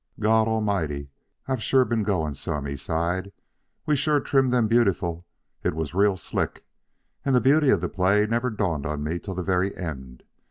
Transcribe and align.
"Goddle 0.19 0.61
mighty, 0.61 1.11
but 1.45 1.53
I've 1.53 1.61
sure 1.61 1.85
been 1.85 2.01
going 2.01 2.33
some," 2.33 2.65
he 2.65 2.75
sighed. 2.75 3.31
"We 3.85 3.95
sure 3.95 4.19
trimmed 4.19 4.51
them 4.51 4.67
beautiful. 4.67 5.27
It 5.61 5.75
was 5.75 5.93
real 5.93 6.17
slick. 6.17 6.65
And 7.23 7.35
the 7.35 7.39
beauty 7.39 7.69
of 7.69 7.81
the 7.81 7.87
play 7.89 8.25
never 8.25 8.49
dawned 8.49 8.87
on 8.87 9.03
me 9.03 9.19
till 9.19 9.35
the 9.35 9.43
very 9.43 9.77
end. 9.77 10.23